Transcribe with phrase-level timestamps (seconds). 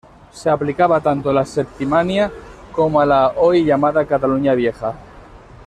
[0.31, 2.31] Se aplicaba tanto a la Septimania
[2.71, 4.95] como a la hoy llamada Cataluña Vieja.